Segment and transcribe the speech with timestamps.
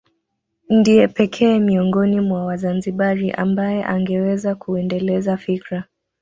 [0.69, 5.83] Ndiye pekee miongoni mwa Wazanzibari ambaye angeweza kuendeleza fikra